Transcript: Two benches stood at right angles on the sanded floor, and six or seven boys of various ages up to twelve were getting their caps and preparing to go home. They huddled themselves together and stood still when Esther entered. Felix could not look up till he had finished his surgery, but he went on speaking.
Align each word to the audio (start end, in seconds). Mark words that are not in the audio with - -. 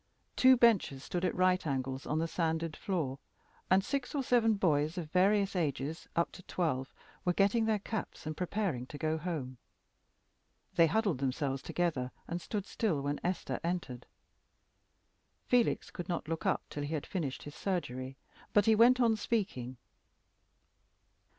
Two 0.35 0.57
benches 0.57 1.03
stood 1.03 1.23
at 1.23 1.35
right 1.35 1.67
angles 1.67 2.07
on 2.07 2.17
the 2.17 2.27
sanded 2.27 2.75
floor, 2.75 3.19
and 3.69 3.83
six 3.85 4.15
or 4.15 4.23
seven 4.23 4.55
boys 4.55 4.97
of 4.97 5.11
various 5.11 5.55
ages 5.55 6.09
up 6.15 6.31
to 6.31 6.41
twelve 6.41 6.91
were 7.23 7.33
getting 7.33 7.65
their 7.65 7.77
caps 7.77 8.25
and 8.25 8.35
preparing 8.35 8.87
to 8.87 8.97
go 8.97 9.15
home. 9.19 9.59
They 10.73 10.87
huddled 10.87 11.19
themselves 11.19 11.61
together 11.61 12.11
and 12.27 12.41
stood 12.41 12.65
still 12.65 12.99
when 13.03 13.19
Esther 13.23 13.59
entered. 13.63 14.07
Felix 15.45 15.91
could 15.91 16.09
not 16.09 16.27
look 16.27 16.47
up 16.47 16.63
till 16.71 16.81
he 16.83 16.95
had 16.95 17.05
finished 17.05 17.43
his 17.43 17.53
surgery, 17.53 18.17
but 18.53 18.65
he 18.65 18.73
went 18.73 18.99
on 18.99 19.15
speaking. 19.15 19.77